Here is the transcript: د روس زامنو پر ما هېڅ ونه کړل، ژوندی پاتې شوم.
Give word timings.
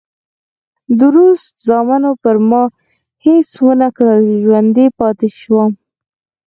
د 0.99 0.99
روس 1.15 1.41
زامنو 1.65 2.11
پر 2.23 2.35
ما 2.49 2.63
هېڅ 3.25 3.49
ونه 3.65 3.87
کړل، 3.97 4.21
ژوندی 4.43 4.87
پاتې 4.99 5.27
شوم. 5.39 5.71